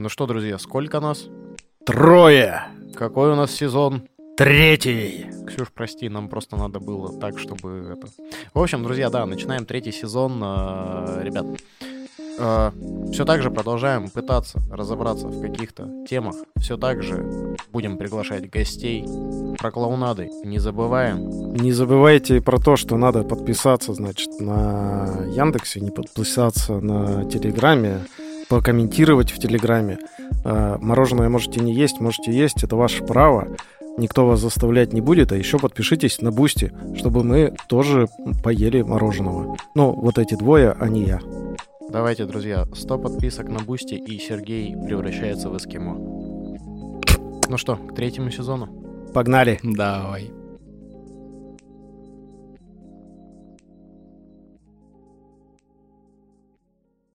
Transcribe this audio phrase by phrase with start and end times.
[0.00, 1.28] Ну что, друзья, сколько нас?
[1.84, 2.62] Трое.
[2.94, 4.04] Какой у нас сезон?
[4.34, 5.26] Третий.
[5.46, 8.08] Ксюш, прости, нам просто надо было так, чтобы это...
[8.54, 10.40] В общем, друзья, да, начинаем третий сезон.
[10.42, 11.44] Э, Ребят,
[13.12, 16.36] все так же продолжаем пытаться разобраться в каких-то темах.
[16.56, 19.04] Все так же будем приглашать гостей.
[19.58, 21.52] Про клоунады не забываем.
[21.52, 28.06] Не забывайте про то, что надо подписаться, значит, на Яндексе, не подписаться на Телеграме,
[28.50, 29.98] покомментировать в Телеграме.
[30.44, 33.46] Э, Мороженое можете не есть, можете есть, это ваше право.
[33.96, 38.08] Никто вас заставлять не будет, а еще подпишитесь на Бусти, чтобы мы тоже
[38.42, 39.56] поели мороженого.
[39.74, 41.20] Ну, вот эти двое, а не я.
[41.90, 45.94] Давайте, друзья, 100 подписок на Бусти, и Сергей превращается в эскимо.
[47.48, 48.68] Ну что, к третьему сезону?
[49.12, 49.60] Погнали!
[49.62, 50.30] Давай.